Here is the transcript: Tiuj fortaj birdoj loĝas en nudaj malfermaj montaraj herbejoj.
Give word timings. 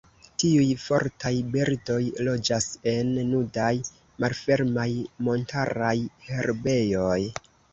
Tiuj 0.43 0.67
fortaj 0.83 1.31
birdoj 1.55 1.97
loĝas 2.29 2.69
en 2.93 3.13
nudaj 3.33 3.69
malfermaj 4.25 4.89
montaraj 5.29 5.95
herbejoj. 6.33 7.21